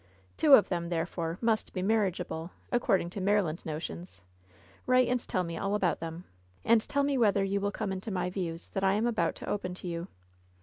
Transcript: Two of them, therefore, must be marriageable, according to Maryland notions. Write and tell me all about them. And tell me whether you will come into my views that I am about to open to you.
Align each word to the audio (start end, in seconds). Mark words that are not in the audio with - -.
Two 0.35 0.55
of 0.55 0.69
them, 0.69 0.89
therefore, 0.89 1.37
must 1.41 1.73
be 1.73 1.83
marriageable, 1.83 2.49
according 2.71 3.11
to 3.11 3.21
Maryland 3.21 3.63
notions. 3.67 4.21
Write 4.87 5.07
and 5.07 5.19
tell 5.27 5.43
me 5.43 5.59
all 5.59 5.75
about 5.75 5.99
them. 5.99 6.23
And 6.65 6.81
tell 6.89 7.03
me 7.03 7.19
whether 7.19 7.43
you 7.43 7.61
will 7.61 7.69
come 7.71 7.91
into 7.91 8.09
my 8.09 8.31
views 8.31 8.69
that 8.71 8.83
I 8.83 8.93
am 8.95 9.05
about 9.05 9.35
to 9.35 9.47
open 9.47 9.75
to 9.75 9.87
you. 9.87 10.07